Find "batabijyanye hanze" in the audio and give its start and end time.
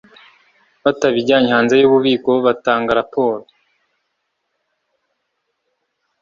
0.83-1.75